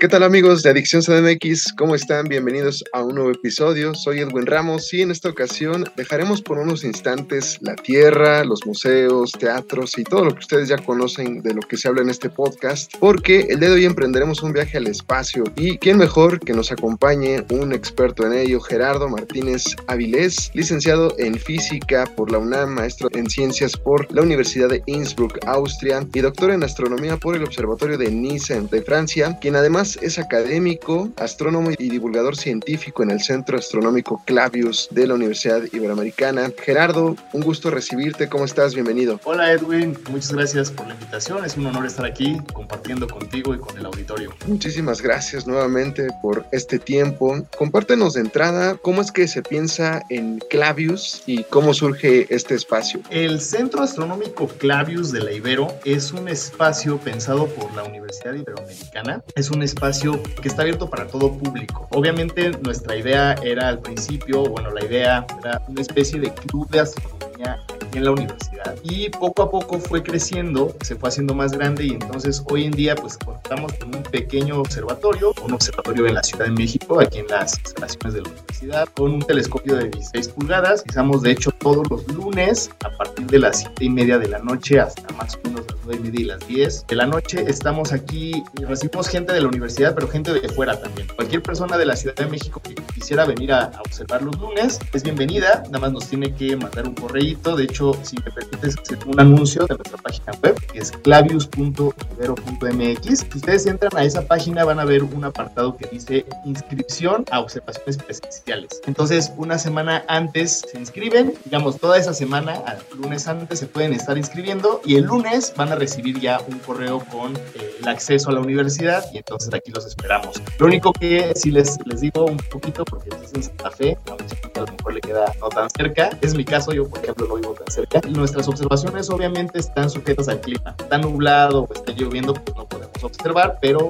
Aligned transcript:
¿Qué 0.00 0.08
tal 0.08 0.22
amigos 0.22 0.62
de 0.62 0.70
Adicción 0.70 1.02
CDMX? 1.02 1.74
¿Cómo 1.76 1.94
están? 1.94 2.26
Bienvenidos 2.26 2.82
a 2.94 3.02
un 3.02 3.16
nuevo 3.16 3.32
episodio. 3.32 3.94
Soy 3.94 4.20
Edwin 4.20 4.46
Ramos 4.46 4.94
y 4.94 5.02
en 5.02 5.10
esta 5.10 5.28
ocasión 5.28 5.84
dejaremos 5.94 6.40
por 6.40 6.56
unos 6.56 6.84
instantes 6.84 7.58
la 7.60 7.76
tierra, 7.76 8.42
los 8.42 8.64
museos, 8.64 9.32
teatros 9.32 9.98
y 9.98 10.04
todo 10.04 10.24
lo 10.24 10.32
que 10.32 10.38
ustedes 10.38 10.70
ya 10.70 10.78
conocen 10.78 11.42
de 11.42 11.52
lo 11.52 11.60
que 11.60 11.76
se 11.76 11.86
habla 11.86 12.00
en 12.00 12.08
este 12.08 12.30
podcast, 12.30 12.90
porque 12.98 13.40
el 13.50 13.60
día 13.60 13.68
de 13.68 13.74
hoy 13.74 13.84
emprenderemos 13.84 14.42
un 14.42 14.54
viaje 14.54 14.78
al 14.78 14.86
espacio 14.86 15.44
y 15.54 15.76
quién 15.76 15.98
mejor 15.98 16.40
que 16.40 16.54
nos 16.54 16.72
acompañe 16.72 17.44
un 17.50 17.74
experto 17.74 18.24
en 18.24 18.32
ello, 18.32 18.58
Gerardo 18.58 19.06
Martínez 19.06 19.64
Avilés, 19.86 20.50
licenciado 20.54 21.14
en 21.18 21.34
física 21.34 22.06
por 22.16 22.32
la 22.32 22.38
UNAM, 22.38 22.70
maestro 22.70 23.10
en 23.12 23.28
ciencias 23.28 23.76
por 23.76 24.10
la 24.10 24.22
Universidad 24.22 24.70
de 24.70 24.82
Innsbruck, 24.86 25.40
Austria 25.44 26.06
y 26.14 26.20
doctor 26.20 26.52
en 26.52 26.64
astronomía 26.64 27.18
por 27.18 27.36
el 27.36 27.44
Observatorio 27.44 27.98
de 27.98 28.10
Nice 28.10 28.58
de 28.58 28.80
Francia, 28.80 29.36
quien 29.42 29.56
además 29.56 29.89
es 30.02 30.18
académico, 30.18 31.10
astrónomo 31.16 31.70
y 31.78 31.88
divulgador 31.88 32.36
científico 32.36 33.02
en 33.02 33.10
el 33.10 33.20
Centro 33.20 33.58
Astronómico 33.58 34.22
Clavius 34.24 34.88
de 34.90 35.06
la 35.06 35.14
Universidad 35.14 35.62
Iberoamericana. 35.72 36.52
Gerardo, 36.62 37.16
un 37.32 37.42
gusto 37.42 37.70
recibirte. 37.70 38.28
¿Cómo 38.28 38.44
estás? 38.44 38.74
Bienvenido. 38.74 39.20
Hola 39.24 39.52
Edwin, 39.52 39.98
muchas 40.10 40.32
gracias 40.32 40.70
por 40.70 40.86
la 40.86 40.94
invitación. 40.94 41.44
Es 41.44 41.56
un 41.56 41.66
honor 41.66 41.86
estar 41.86 42.06
aquí 42.06 42.40
compartiendo 42.52 43.08
contigo 43.08 43.54
y 43.54 43.58
con 43.58 43.76
el 43.76 43.86
auditorio. 43.86 44.32
Muchísimas 44.46 45.02
gracias 45.02 45.46
nuevamente 45.46 46.08
por 46.22 46.46
este 46.52 46.78
tiempo. 46.78 47.44
Compártenos 47.56 48.14
de 48.14 48.20
entrada 48.20 48.76
cómo 48.76 49.02
es 49.02 49.10
que 49.10 49.26
se 49.26 49.42
piensa 49.42 50.02
en 50.08 50.38
Clavius 50.50 51.22
y 51.26 51.44
cómo 51.44 51.74
surge 51.74 52.32
este 52.32 52.54
espacio. 52.54 53.00
El 53.10 53.40
Centro 53.40 53.82
Astronómico 53.82 54.46
Clavius 54.46 55.10
de 55.12 55.20
la 55.20 55.32
Ibero 55.32 55.68
es 55.84 56.12
un 56.12 56.28
espacio 56.28 56.98
pensado 56.98 57.46
por 57.48 57.72
la 57.74 57.82
Universidad 57.82 58.34
Iberoamericana. 58.34 59.22
Es 59.34 59.50
un 59.50 59.62
espacio 59.62 59.79
espacio 59.80 60.22
que 60.42 60.48
está 60.48 60.60
abierto 60.60 60.90
para 60.90 61.06
todo 61.06 61.32
público. 61.32 61.88
Obviamente 61.92 62.50
nuestra 62.62 62.96
idea 62.96 63.32
era 63.42 63.68
al 63.68 63.78
principio, 63.78 64.44
bueno, 64.44 64.70
la 64.70 64.84
idea 64.84 65.26
era 65.40 65.62
una 65.68 65.80
especie 65.80 66.20
de 66.20 66.30
club 66.34 66.68
de 66.68 66.80
astronomía 66.80 67.58
en 67.94 68.04
la 68.04 68.10
universidad. 68.10 68.76
Y 68.82 69.08
poco 69.08 69.42
a 69.42 69.50
poco 69.50 69.78
fue 69.78 70.02
creciendo, 70.02 70.76
se 70.82 70.96
fue 70.96 71.08
haciendo 71.08 71.34
más 71.34 71.52
grande 71.52 71.86
y 71.86 71.90
entonces 71.92 72.44
hoy 72.50 72.66
en 72.66 72.72
día 72.72 72.94
pues 72.94 73.16
contamos 73.16 73.72
con 73.72 73.94
un 73.94 74.02
pequeño 74.02 74.60
observatorio, 74.60 75.32
un 75.42 75.54
observatorio 75.54 76.06
en 76.06 76.14
la 76.14 76.22
Ciudad 76.22 76.44
de 76.44 76.52
México, 76.52 77.00
aquí 77.00 77.20
en 77.20 77.28
las 77.28 77.58
instalaciones 77.58 78.14
de 78.14 78.20
la 78.20 78.28
universidad, 78.28 78.88
con 78.94 79.14
un 79.14 79.22
telescopio 79.22 79.76
de 79.76 79.88
16 79.88 80.28
pulgadas. 80.28 80.84
Estamos 80.86 81.22
de 81.22 81.30
hecho 81.30 81.52
todos 81.52 81.88
los 81.90 82.06
lunes 82.08 82.70
a 82.84 82.90
partir 82.90 83.09
de 83.26 83.38
las 83.38 83.60
7 83.60 83.84
y 83.84 83.90
media 83.90 84.18
de 84.18 84.28
la 84.28 84.38
noche 84.38 84.80
hasta 84.80 85.12
más 85.14 85.36
o 85.36 85.48
menos 85.48 85.66
las 85.66 85.76
9 85.84 86.00
y 86.00 86.04
media 86.04 86.20
y 86.20 86.24
las 86.24 86.46
10 86.46 86.86
de 86.86 86.96
la 86.96 87.06
noche. 87.06 87.44
Estamos 87.46 87.92
aquí 87.92 88.42
y 88.58 88.64
recibimos 88.64 89.08
gente 89.08 89.32
de 89.32 89.40
la 89.40 89.48
universidad, 89.48 89.94
pero 89.94 90.08
gente 90.08 90.32
de 90.32 90.48
fuera 90.48 90.80
también. 90.80 91.08
Cualquier 91.14 91.42
persona 91.42 91.76
de 91.76 91.86
la 91.86 91.96
Ciudad 91.96 92.16
de 92.16 92.26
México 92.26 92.60
que 92.62 92.74
quisiera 92.94 93.24
venir 93.24 93.52
a, 93.52 93.70
observar 93.80 94.22
los 94.22 94.38
lunes 94.38 94.78
es 94.92 95.02
bienvenida, 95.02 95.64
nada 95.66 95.80
más 95.80 95.92
nos 95.92 96.08
tiene 96.08 96.32
que 96.34 96.56
mandar 96.56 96.86
un 96.86 96.94
correíto. 96.94 97.56
De 97.56 97.64
hecho, 97.64 97.92
si 98.02 98.16
me 98.24 98.30
permites 98.30 98.76
hacer 98.78 98.98
un 99.06 99.18
anuncio 99.18 99.66
de 99.66 99.74
nuestra 99.74 99.98
página 99.98 100.32
web, 100.42 100.54
que 100.72 100.78
es 100.78 100.92
clavius.ibero.mx. 100.92 103.18
Si 103.18 103.38
ustedes 103.38 103.66
entran 103.66 103.96
a 103.96 104.04
esa 104.04 104.24
página 104.26 104.64
van 104.64 104.78
a 104.78 104.84
ver 104.84 105.02
un 105.02 105.24
apartado 105.24 105.76
que 105.76 105.88
dice 105.88 106.24
inscripción 106.44 107.24
a 107.30 107.40
observaciones 107.40 107.96
presenciales. 107.98 108.80
Entonces, 108.86 109.32
una 109.36 109.58
semana 109.58 110.04
antes 110.08 110.64
se 110.70 110.78
inscriben, 110.78 111.34
digamos, 111.44 111.78
toda 111.78 111.98
esa 111.98 112.14
semana, 112.14 112.52
al 112.66 112.78
lunes 112.96 113.09
antes 113.12 113.58
se 113.58 113.66
pueden 113.66 113.92
estar 113.92 114.16
inscribiendo 114.16 114.80
y 114.84 114.96
el 114.96 115.04
lunes 115.04 115.52
van 115.56 115.72
a 115.72 115.74
recibir 115.74 116.20
ya 116.20 116.40
un 116.48 116.58
correo 116.60 117.00
con 117.10 117.36
eh, 117.36 117.76
el 117.80 117.88
acceso 117.88 118.30
a 118.30 118.32
la 118.32 118.40
universidad 118.40 119.04
y 119.12 119.18
entonces 119.18 119.52
aquí 119.52 119.70
los 119.72 119.86
esperamos. 119.86 120.40
Lo 120.58 120.66
único 120.66 120.92
que 120.92 121.32
si 121.34 121.50
les, 121.50 121.78
les 121.86 122.00
digo 122.00 122.26
un 122.26 122.36
poquito, 122.36 122.84
porque 122.84 123.10
es 123.22 123.34
en 123.34 123.42
Santa 123.42 123.70
Fe, 123.70 123.98
a 124.06 124.60
lo 124.60 124.66
mejor 124.66 124.94
le 124.94 125.00
queda 125.00 125.32
no 125.40 125.48
tan 125.48 125.68
cerca, 125.70 126.10
es 126.20 126.34
mi 126.34 126.44
caso, 126.44 126.72
yo 126.72 126.88
por 126.88 127.00
ejemplo 127.00 127.26
no 127.26 127.36
vivo 127.36 127.54
tan 127.54 127.70
cerca. 127.70 128.00
Nuestras 128.08 128.46
observaciones 128.48 129.10
obviamente 129.10 129.58
están 129.58 129.90
sujetas 129.90 130.28
al 130.28 130.40
clima. 130.40 130.74
Está 130.78 130.98
nublado 130.98 131.64
o 131.64 131.72
está 131.72 131.92
lloviendo, 131.92 132.34
pues 132.34 132.56
no 132.56 132.66
podemos 132.66 133.02
observar, 133.02 133.58
pero 133.60 133.88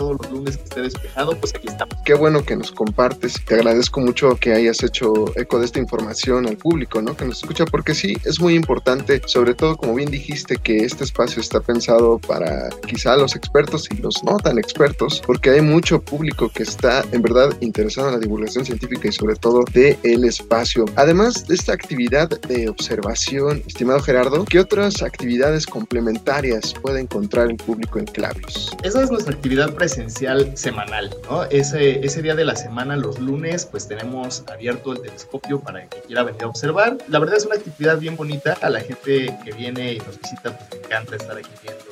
todos 0.00 0.16
los 0.22 0.32
lunes 0.32 0.56
que 0.56 0.62
esté 0.62 0.80
despejado, 0.80 1.36
pues 1.38 1.54
aquí 1.54 1.68
estamos. 1.68 1.94
Qué 2.06 2.14
bueno 2.14 2.42
que 2.42 2.56
nos 2.56 2.72
compartes. 2.72 3.34
Te 3.44 3.56
agradezco 3.56 4.00
mucho 4.00 4.34
que 4.36 4.54
hayas 4.54 4.82
hecho 4.82 5.26
eco 5.36 5.58
de 5.58 5.66
esta 5.66 5.78
información 5.78 6.46
al 6.46 6.56
público, 6.56 7.02
¿no? 7.02 7.14
Que 7.14 7.26
nos 7.26 7.42
escucha, 7.42 7.66
porque 7.66 7.94
sí, 7.94 8.16
es 8.24 8.40
muy 8.40 8.54
importante, 8.54 9.20
sobre 9.26 9.52
todo, 9.52 9.76
como 9.76 9.94
bien 9.94 10.10
dijiste, 10.10 10.56
que 10.56 10.78
este 10.78 11.04
espacio 11.04 11.42
está 11.42 11.60
pensado 11.60 12.18
para 12.18 12.70
quizá 12.86 13.14
los 13.18 13.36
expertos 13.36 13.88
y 13.90 13.98
los 13.98 14.24
no 14.24 14.38
tan 14.38 14.58
expertos, 14.58 15.22
porque 15.26 15.50
hay 15.50 15.60
mucho 15.60 16.00
público 16.00 16.48
que 16.48 16.62
está 16.62 17.04
en 17.12 17.20
verdad 17.20 17.50
interesado 17.60 18.08
en 18.08 18.14
la 18.14 18.20
divulgación 18.20 18.64
científica 18.64 19.06
y 19.08 19.12
sobre 19.12 19.36
todo 19.36 19.64
de 19.74 19.98
el 20.02 20.24
espacio. 20.24 20.86
Además 20.96 21.46
de 21.46 21.56
esta 21.56 21.74
actividad 21.74 22.30
de 22.48 22.70
observación, 22.70 23.62
estimado 23.66 24.00
Gerardo, 24.00 24.46
¿qué 24.46 24.60
otras 24.60 25.02
actividades 25.02 25.66
complementarias 25.66 26.72
puede 26.80 27.00
encontrar 27.00 27.50
el 27.50 27.56
público 27.56 27.98
en 27.98 28.06
Clavius? 28.06 28.74
Esa 28.82 29.02
es 29.02 29.10
nuestra 29.10 29.34
actividad 29.34 29.74
presencial 29.90 30.56
semanal, 30.56 31.10
¿no? 31.28 31.44
Ese, 31.44 32.04
ese 32.06 32.22
día 32.22 32.36
de 32.36 32.44
la 32.44 32.54
semana, 32.54 32.96
los 32.96 33.18
lunes, 33.18 33.66
pues 33.66 33.88
tenemos 33.88 34.44
abierto 34.46 34.92
el 34.92 35.02
telescopio 35.02 35.58
para 35.58 35.88
que 35.88 36.00
quiera 36.02 36.22
venir 36.22 36.44
a 36.44 36.46
observar. 36.46 36.96
La 37.08 37.18
verdad 37.18 37.36
es 37.36 37.46
una 37.46 37.56
actividad 37.56 37.98
bien 37.98 38.16
bonita. 38.16 38.56
A 38.62 38.70
la 38.70 38.80
gente 38.80 39.36
que 39.44 39.52
viene 39.52 39.94
y 39.94 39.98
nos 39.98 40.20
visita, 40.20 40.56
pues 40.56 40.70
le 40.70 40.86
encanta 40.86 41.16
estar 41.16 41.36
aquí 41.36 41.50
viendo. 41.62 41.84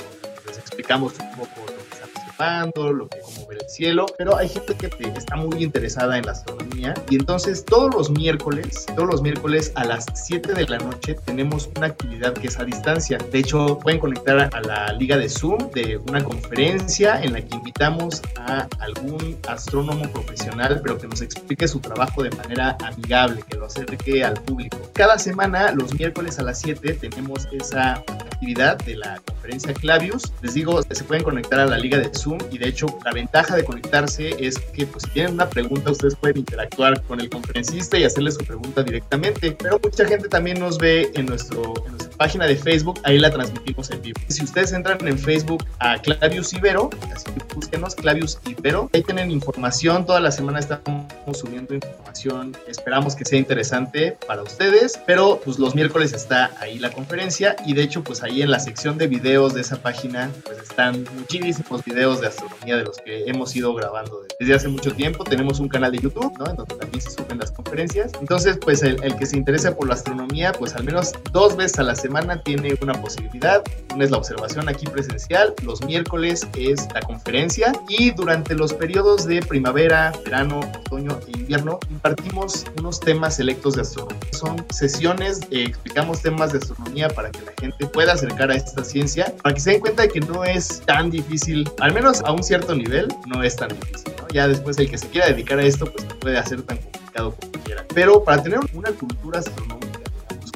Les 0.47 0.59
explicamos 0.59 1.15
un 1.19 1.31
poco 1.33 1.61
lo 1.67 1.85
que 1.91 1.99
como 2.39 3.47
ver 3.49 3.59
el 3.61 3.69
cielo, 3.69 4.07
pero 4.17 4.37
hay 4.37 4.49
gente 4.49 4.75
que 4.77 4.89
está 5.17 5.35
muy 5.35 5.65
interesada 5.65 6.19
en 6.19 6.25
la 6.25 6.33
astronomía 6.33 6.95
y 7.11 7.17
entonces 7.17 7.65
todos 7.65 7.93
los 7.93 8.11
miércoles, 8.11 8.87
todos 8.95 9.09
los 9.09 9.23
miércoles 9.23 9.73
a 9.75 9.85
las 9.85 10.07
7 10.15 10.55
de 10.55 10.69
la 10.69 10.79
noche 10.79 11.17
tenemos 11.25 11.69
una 11.77 11.89
actividad 11.89 12.35
que 12.35 12.47
es 12.47 12.59
a 12.61 12.65
distancia. 12.65 13.19
De 13.33 13.41
hecho, 13.41 13.79
pueden 13.81 13.99
conectar 13.99 14.39
a 14.55 14.61
la 14.61 14.93
liga 14.93 15.17
de 15.17 15.29
Zoom 15.29 15.71
de 15.73 15.97
una 16.09 16.23
conferencia 16.23 17.21
en 17.21 17.33
la 17.33 17.41
que 17.41 17.57
invitamos 17.57 18.23
a 18.37 18.69
algún 18.79 19.37
astrónomo 19.49 20.09
profesional, 20.13 20.81
pero 20.83 20.97
que 20.97 21.09
nos 21.09 21.23
explique 21.23 21.67
su 21.67 21.81
trabajo 21.81 22.23
de 22.23 22.31
manera 22.31 22.77
amigable, 22.85 23.43
que 23.49 23.57
lo 23.57 23.67
acerque 23.67 24.23
al 24.23 24.35
público. 24.35 24.79
Cada 24.93 25.19
semana, 25.19 25.73
los 25.73 25.93
miércoles 25.99 26.39
a 26.39 26.43
las 26.45 26.61
7, 26.61 26.95
tenemos 26.95 27.49
esa 27.51 27.95
actividad 27.95 28.79
de 28.79 28.97
la 28.97 29.21
conferencia 29.27 29.75
Clavius. 29.75 30.33
Les 30.43 30.55
digo, 30.55 30.81
se 30.83 31.05
pueden 31.05 31.25
conectar 31.25 31.59
a 31.59 31.67
la 31.67 31.79
liga 31.79 31.99
de 31.99 32.11
Zoom 32.15 32.28
y 32.51 32.59
de 32.59 32.69
hecho 32.69 32.87
la 33.05 33.13
ventaja 33.13 33.57
de 33.57 33.65
conectarse 33.65 34.35
es 34.39 34.59
que 34.59 34.87
pues 34.87 35.05
si 35.05 35.11
tienen 35.11 35.35
una 35.35 35.49
pregunta 35.49 35.93
ustedes 35.93 36.17
pueden 36.17 36.39
interactuar 36.39 37.03
con 37.05 37.21
el 37.21 37.31
conferencista 37.31 37.99
y 37.99 38.05
hacerle 38.05 38.33
su 38.33 38.45
pregunta 38.45 38.83
directamente, 38.83 39.53
pero 39.53 39.81
mucha 39.83 40.07
gente 40.07 40.29
también 40.29 40.59
nos 40.59 40.79
ve 40.79 41.11
en, 41.15 41.27
nuestro, 41.27 41.75
en 41.87 41.93
nuestra 41.93 42.08
página 42.19 42.47
de 42.47 42.57
Facebook, 42.57 43.01
ahí 43.05 43.19
la 43.19 43.31
transmitimos 43.31 43.91
en 43.91 44.03
vivo. 44.03 44.21
Si 44.29 44.45
ustedes 44.45 44.73
entran 44.73 44.99
en 45.07 45.19
Facebook 45.19 45.65
a 45.79 45.97
Clavius 46.03 46.53
Ibero, 46.53 46.91
así 47.15 47.31
que 47.31 47.55
búsquenos 47.55 47.95
Clavius 47.95 48.39
Ibero, 48.45 48.91
ahí 48.93 49.03
tienen 49.03 49.31
información, 49.31 50.05
toda 50.05 50.21
la 50.21 50.33
semana 50.33 50.59
estamos 50.59 51.07
subiendo 51.33 51.75
información, 51.75 52.57
esperamos 52.67 53.15
que 53.15 53.25
sea 53.25 53.39
interesante 53.39 54.19
para 54.27 54.43
ustedes, 54.43 55.01
pero 55.07 55.41
pues 55.45 55.59
los 55.59 55.75
miércoles 55.75 56.13
está 56.13 56.51
ahí 56.61 56.79
la 56.79 56.91
conferencia 56.91 57.55
y 57.65 57.75
de 57.75 57.83
hecho 57.83 58.03
pues 58.03 58.23
ahí 58.23 58.43
en 58.43 58.51
la 58.51 58.59
sección 58.59 58.99
de 58.99 59.07
videos 59.07 59.55
de 59.55 59.61
esa 59.61 59.77
página 59.77 60.31
pues 60.45 60.59
están 60.59 61.07
muchísimos 61.17 61.85
videos 61.85 62.21
de 62.21 62.27
astronomía 62.27 62.77
de 62.77 62.85
los 62.85 62.99
que 62.99 63.25
hemos 63.29 63.55
ido 63.55 63.73
grabando 63.75 64.23
desde 64.41 64.55
hace 64.55 64.69
mucho 64.69 64.93
tiempo. 64.93 65.23
Tenemos 65.23 65.61
un 65.61 65.69
canal 65.69 65.93
de 65.93 65.99
YouTube, 65.99 66.37
¿no? 66.39 66.51
En 66.51 66.57
donde 66.57 66.75
también 66.75 67.01
se 67.01 67.11
suben 67.11 67.39
las 67.39 67.53
conferencias. 67.53 68.13
Entonces, 68.21 68.59
pues 68.61 68.83
el, 68.83 69.03
el 69.05 69.17
que 69.17 69.27
se 69.27 69.37
interesa 69.37 69.77
por 69.77 69.87
la 69.87 69.95
astronomía, 69.95 70.53
pues 70.53 70.75
al 70.75 70.85
menos 70.85 71.13
dos 71.33 71.57
veces 71.57 71.79
a 71.79 71.83
la 71.83 71.95
semana 71.95 72.08
tiene 72.45 72.75
una 72.81 72.95
posibilidad. 72.95 73.63
Una 73.95 74.05
es 74.05 74.11
la 74.11 74.19
observación 74.19 74.69
aquí 74.69 74.87
presencial, 74.87 75.55
los 75.63 75.83
miércoles 75.83 76.47
es 76.57 76.87
la 76.95 77.01
conferencia 77.01 77.73
y 77.89 78.11
durante 78.11 78.55
los 78.55 78.73
periodos 78.73 79.27
de 79.27 79.41
primavera, 79.41 80.13
verano, 80.25 80.61
otoño 80.61 81.19
e 81.27 81.39
invierno 81.39 81.79
impartimos 81.91 82.65
unos 82.79 83.01
temas 83.01 83.37
selectos 83.37 83.75
de 83.75 83.83
astronomía. 83.83 84.19
Son 84.33 84.65
sesiones, 84.71 85.41
eh, 85.51 85.65
explicamos 85.65 86.23
temas 86.23 86.53
de 86.53 86.59
astronomía 86.59 87.09
para 87.09 87.31
que 87.31 87.45
la 87.45 87.53
gente 87.61 87.87
pueda 87.87 88.13
acercar 88.13 88.51
a 88.51 88.55
esta 88.55 88.85
ciencia, 88.85 89.35
para 89.43 89.55
que 89.55 89.61
se 89.61 89.71
den 89.73 89.81
cuenta 89.81 90.03
de 90.03 90.09
que 90.09 90.21
no 90.21 90.45
es 90.45 90.81
tan 90.87 91.11
difícil, 91.11 91.69
al 91.81 91.93
menos 91.93 92.21
a 92.25 92.33
un 92.33 92.43
cierto 92.43 92.75
nivel 92.75 93.09
no 93.27 93.43
es 93.43 93.57
tan 93.57 93.69
difícil. 93.69 94.13
¿no? 94.21 94.29
Ya 94.29 94.49
después 94.49 94.79
el 94.79 94.91
que 94.91 94.99
se 94.99 95.09
quiera 95.09 95.29
dedicar 95.29 95.59
a 95.59 95.63
esto, 95.63 95.87
pues 95.87 96.05
puede 96.21 96.39
hacer 96.39 96.63
tan 96.63 96.79
complicado 96.79 97.35
como 97.35 97.65
quiera. 97.65 97.85
Pero 97.95 98.23
para 98.23 98.43
tener 98.43 98.61
una 98.75 98.91
cultura 98.93 99.41
astronómica, 99.41 100.01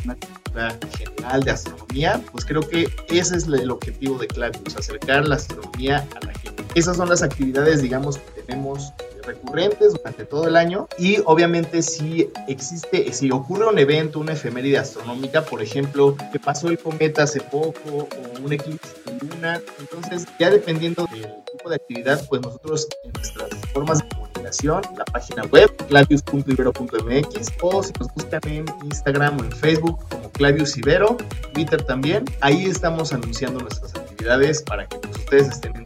una 0.04 0.14
cultura 0.14 0.41
cultura 0.52 0.78
general 0.96 1.42
de 1.42 1.50
astronomía, 1.50 2.22
pues 2.30 2.44
creo 2.44 2.60
que 2.68 2.88
ese 3.08 3.36
es 3.36 3.46
el 3.46 3.70
objetivo 3.70 4.18
de 4.18 4.26
Clavius, 4.26 4.76
acercar 4.76 5.26
la 5.26 5.36
astronomía 5.36 6.06
a 6.20 6.26
la 6.26 6.32
gente. 6.34 6.64
Esas 6.74 6.96
son 6.96 7.08
las 7.08 7.22
actividades, 7.22 7.82
digamos, 7.82 8.18
que 8.18 8.42
tenemos 8.42 8.92
recurrentes 9.24 9.92
durante 9.92 10.24
todo 10.24 10.48
el 10.48 10.56
año 10.56 10.88
y 10.98 11.18
obviamente 11.26 11.80
si 11.82 12.28
existe, 12.48 13.12
si 13.12 13.30
ocurre 13.30 13.68
un 13.68 13.78
evento, 13.78 14.18
una 14.18 14.32
efeméride 14.32 14.78
astronómica, 14.78 15.44
por 15.44 15.62
ejemplo, 15.62 16.16
que 16.32 16.40
pasó 16.40 16.68
el 16.68 16.78
cometa 16.78 17.22
hace 17.22 17.40
poco 17.40 17.78
o 17.86 18.08
un 18.42 18.52
eclipse 18.52 18.88
de 19.06 19.26
luna, 19.26 19.60
entonces 19.78 20.26
ya 20.40 20.50
dependiendo 20.50 21.06
del 21.12 21.22
tipo 21.52 21.70
de 21.70 21.76
actividad, 21.76 22.26
pues 22.28 22.42
nosotros 22.42 22.88
en 23.04 23.12
nuestras 23.12 23.50
formas 23.72 23.98
de 23.98 24.08
la 24.62 25.04
página 25.06 25.44
web 25.44 25.70
clavius.ibero.mx 25.88 27.52
o 27.62 27.82
si 27.82 27.92
nos 27.98 28.12
buscan 28.14 28.40
en 28.46 28.64
Instagram 28.84 29.38
o 29.40 29.44
en 29.44 29.52
Facebook 29.52 29.98
como 30.08 30.30
Clavius 30.32 30.76
Ibero, 30.76 31.16
Twitter 31.54 31.82
también, 31.82 32.24
ahí 32.40 32.66
estamos 32.66 33.12
anunciando 33.12 33.60
nuestras 33.60 33.94
actividades 33.94 34.62
para 34.62 34.86
que 34.86 34.98
pues, 34.98 35.16
ustedes 35.18 35.48
estén 35.48 35.76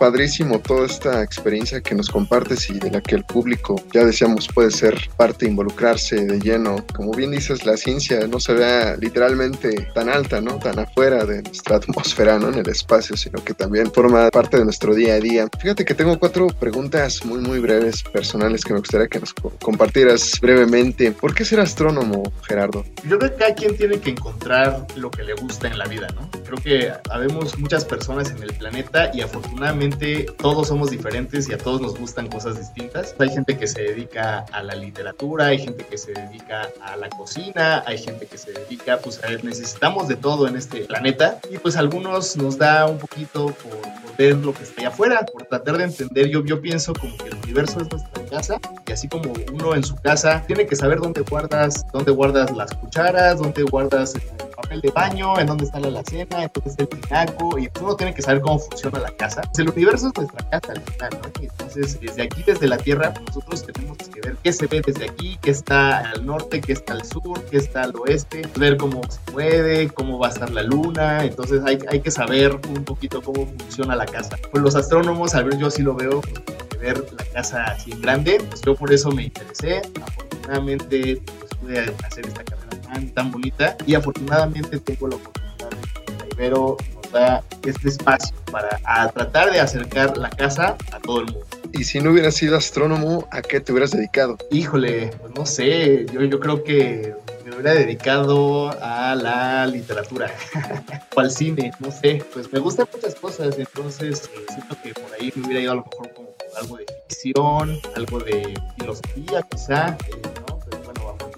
padrísimo 0.00 0.58
toda 0.60 0.86
esta 0.86 1.22
experiencia 1.22 1.82
que 1.82 1.94
nos 1.94 2.08
compartes 2.08 2.70
y 2.70 2.78
de 2.78 2.90
la 2.90 3.02
que 3.02 3.16
el 3.16 3.24
público, 3.24 3.76
ya 3.92 4.02
decíamos, 4.02 4.48
puede 4.48 4.70
ser 4.70 4.96
parte, 5.18 5.46
involucrarse 5.46 6.24
de 6.24 6.40
lleno. 6.40 6.82
Como 6.96 7.12
bien 7.12 7.32
dices, 7.32 7.66
la 7.66 7.76
ciencia 7.76 8.26
no 8.26 8.40
se 8.40 8.54
vea 8.54 8.96
literalmente 8.96 9.88
tan 9.94 10.08
alta, 10.08 10.40
¿no? 10.40 10.58
Tan 10.58 10.78
afuera 10.78 11.26
de 11.26 11.42
nuestra 11.42 11.76
atmósfera, 11.80 12.38
¿no? 12.38 12.48
En 12.48 12.54
el 12.54 12.68
espacio, 12.70 13.14
sino 13.14 13.44
que 13.44 13.52
también 13.52 13.92
forma 13.92 14.30
parte 14.30 14.56
de 14.56 14.64
nuestro 14.64 14.94
día 14.94 15.14
a 15.14 15.20
día. 15.20 15.48
Fíjate 15.60 15.84
que 15.84 15.94
tengo 15.94 16.18
cuatro 16.18 16.46
preguntas 16.46 17.22
muy, 17.26 17.40
muy 17.40 17.58
breves, 17.58 18.02
personales, 18.02 18.64
que 18.64 18.72
me 18.72 18.78
gustaría 18.78 19.06
que 19.06 19.20
nos 19.20 19.34
compartieras 19.34 20.40
brevemente. 20.40 21.12
¿Por 21.12 21.34
qué 21.34 21.44
ser 21.44 21.60
astrónomo, 21.60 22.22
Gerardo? 22.48 22.86
Yo 23.06 23.18
creo 23.18 23.30
que 23.32 23.36
cada 23.36 23.54
quien 23.54 23.76
tiene 23.76 24.00
que 24.00 24.10
encontrar 24.10 24.86
lo 24.96 25.10
que 25.10 25.24
le 25.24 25.34
gusta 25.34 25.68
en 25.68 25.76
la 25.76 25.84
vida, 25.84 26.08
¿no? 26.14 26.30
Creo 26.42 26.56
que 26.56 26.90
habemos 27.10 27.58
muchas 27.58 27.84
personas 27.84 28.30
en 28.30 28.42
el 28.42 28.54
planeta 28.54 29.10
y 29.12 29.20
afortunadamente 29.20 29.89
todos 30.38 30.68
somos 30.68 30.90
diferentes 30.90 31.48
y 31.48 31.52
a 31.52 31.58
todos 31.58 31.80
nos 31.80 31.98
gustan 31.98 32.28
cosas 32.28 32.58
distintas. 32.58 33.14
Hay 33.18 33.30
gente 33.30 33.56
que 33.56 33.66
se 33.66 33.82
dedica 33.82 34.44
a 34.52 34.62
la 34.62 34.74
literatura, 34.74 35.46
hay 35.46 35.58
gente 35.58 35.84
que 35.84 35.98
se 35.98 36.12
dedica 36.12 36.68
a 36.82 36.96
la 36.96 37.08
cocina, 37.10 37.82
hay 37.86 37.98
gente 37.98 38.26
que 38.26 38.38
se 38.38 38.52
dedica, 38.52 38.98
pues 38.98 39.22
a, 39.22 39.30
necesitamos 39.42 40.08
de 40.08 40.16
todo 40.16 40.48
en 40.48 40.56
este 40.56 40.80
planeta 40.82 41.40
y 41.50 41.58
pues 41.58 41.76
algunos 41.76 42.36
nos 42.36 42.58
da 42.58 42.86
un 42.86 42.98
poquito 42.98 43.46
por, 43.46 43.80
ver 44.18 44.36
lo 44.36 44.52
que 44.52 44.64
está 44.64 44.82
allá 44.82 44.88
afuera, 44.88 45.26
por 45.32 45.44
tratar 45.46 45.78
de 45.78 45.84
entender. 45.84 46.28
Yo, 46.28 46.44
yo 46.44 46.60
pienso 46.60 46.92
como 46.92 47.16
que 47.16 47.28
el 47.28 47.36
universo 47.36 47.80
es 47.80 47.90
nuestra 47.90 48.24
casa 48.26 48.60
y 48.86 48.92
así 48.92 49.08
como 49.08 49.32
uno 49.52 49.74
en 49.74 49.82
su 49.82 49.96
casa 49.96 50.44
tiene 50.46 50.66
que 50.66 50.76
saber 50.76 50.98
dónde 50.98 51.22
guardas, 51.22 51.86
dónde 51.92 52.12
guardas 52.12 52.54
las 52.54 52.74
cucharas, 52.74 53.38
dónde 53.38 53.62
guardas 53.62 54.14
el 54.14 54.49
papel 54.70 54.80
de 54.82 54.90
baño, 54.90 55.38
en 55.38 55.46
dónde 55.46 55.64
está 55.64 55.80
la 55.80 55.88
alacena, 55.88 56.44
en 56.44 56.50
dónde 56.54 56.70
está 56.70 56.82
el 56.84 56.88
tinaco 56.88 57.58
y 57.58 57.68
pues 57.68 57.82
uno 57.82 57.96
tiene 57.96 58.14
que 58.14 58.22
saber 58.22 58.40
cómo 58.40 58.58
funciona 58.60 59.00
la 59.00 59.10
casa. 59.10 59.42
El 59.58 59.68
universo 59.68 60.08
es 60.08 60.16
nuestra 60.16 60.48
casa 60.48 60.72
al 60.72 60.80
final, 60.82 61.10
¿no? 61.20 61.42
entonces 61.42 62.00
desde 62.00 62.22
aquí, 62.22 62.42
desde 62.46 62.68
la 62.68 62.76
Tierra, 62.78 63.12
pues, 63.12 63.26
nosotros 63.26 63.66
tenemos 63.66 63.98
que 63.98 64.20
ver 64.20 64.36
qué 64.42 64.52
se 64.52 64.66
ve 64.66 64.80
desde 64.86 65.06
aquí, 65.06 65.38
qué 65.42 65.50
está 65.50 66.10
al 66.10 66.24
norte, 66.24 66.60
qué 66.60 66.72
está 66.72 66.92
al 66.92 67.04
sur, 67.04 67.44
qué 67.50 67.56
está 67.56 67.82
al 67.82 67.96
oeste, 67.96 68.42
ver 68.56 68.76
cómo 68.76 69.00
se 69.08 69.32
mueve, 69.32 69.88
cómo 69.88 70.18
va 70.18 70.28
a 70.28 70.30
estar 70.30 70.50
la 70.50 70.62
luna, 70.62 71.24
entonces 71.24 71.62
hay, 71.64 71.78
hay 71.88 72.00
que 72.00 72.10
saber 72.10 72.58
un 72.68 72.84
poquito 72.84 73.22
cómo 73.22 73.46
funciona 73.46 73.96
la 73.96 74.06
casa. 74.06 74.36
Pues 74.52 74.62
los 74.62 74.76
astrónomos, 74.76 75.34
al 75.34 75.44
ver 75.44 75.58
yo 75.58 75.66
así 75.66 75.82
lo 75.82 75.94
veo, 75.94 76.20
pues, 76.20 76.80
ver 76.80 77.04
la 77.18 77.24
casa 77.32 77.64
así 77.64 77.90
en 77.90 78.00
grande, 78.00 78.38
pues 78.48 78.62
yo 78.62 78.74
por 78.76 78.92
eso 78.92 79.10
me 79.10 79.24
interesé, 79.24 79.82
afortunadamente 80.00 81.20
pues, 81.38 81.54
pude 81.60 81.94
hacer 82.04 82.26
esta 82.26 82.44
carrera 82.44 82.59
tan, 82.92 83.08
tan 83.10 83.30
bonita 83.30 83.76
y 83.86 83.94
afortunadamente 83.94 84.78
tengo 84.80 85.08
la 85.08 85.16
oportunidad 85.16 85.70
de 85.70 86.26
que 86.26 86.34
Ibero 86.34 86.76
nos 86.94 87.12
da 87.12 87.42
este 87.64 87.88
espacio 87.88 88.36
para 88.50 88.78
tratar 89.12 89.52
de 89.52 89.60
acercar 89.60 90.16
la 90.16 90.30
casa 90.30 90.76
a 90.92 91.00
todo 91.00 91.20
el 91.20 91.26
mundo. 91.26 91.46
Y 91.72 91.84
si 91.84 92.00
no 92.00 92.10
hubieras 92.10 92.34
sido 92.34 92.56
astrónomo, 92.56 93.28
¿a 93.30 93.42
qué 93.42 93.60
te 93.60 93.72
hubieras 93.72 93.92
dedicado? 93.92 94.36
Híjole, 94.50 95.10
pues 95.20 95.32
no 95.36 95.46
sé, 95.46 96.06
yo, 96.12 96.22
yo 96.22 96.40
creo 96.40 96.64
que 96.64 97.14
me 97.44 97.54
hubiera 97.54 97.74
dedicado 97.74 98.70
a 98.82 99.14
la 99.14 99.66
literatura 99.66 100.30
o 101.16 101.20
al 101.20 101.30
cine, 101.30 101.72
no 101.78 101.90
sé, 101.90 102.24
pues 102.32 102.52
me 102.52 102.58
gustan 102.58 102.86
muchas 102.92 103.14
cosas, 103.14 103.56
entonces 103.58 104.28
eh, 104.34 104.44
siento 104.52 104.76
que 104.82 104.94
por 104.94 105.12
ahí 105.14 105.32
me 105.36 105.46
hubiera 105.46 105.60
ido 105.60 105.72
a 105.72 105.74
lo 105.76 105.84
mejor 105.84 106.12
como 106.14 106.30
algo 106.60 106.76
de 106.76 106.86
ficción, 107.08 107.78
algo 107.96 108.18
de 108.20 108.58
filosofía 108.78 109.42
quizá, 109.50 109.96
eh, 110.08 110.22
¿no? 110.48 110.49